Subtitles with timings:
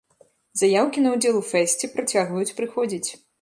[0.61, 3.09] Заяўкі на ўдзел у фэсце працягваюць прыходзіць.